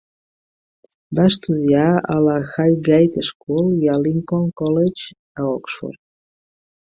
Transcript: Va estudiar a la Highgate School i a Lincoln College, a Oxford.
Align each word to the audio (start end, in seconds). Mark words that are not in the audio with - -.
Va 1.19 1.25
estudiar 1.31 1.83
a 2.13 2.15
la 2.27 2.37
Highgate 2.45 3.25
School 3.29 3.69
i 3.85 3.91
a 3.97 3.99
Lincoln 4.07 4.49
College, 4.63 5.07
a 5.43 5.47
Oxford. 5.53 6.01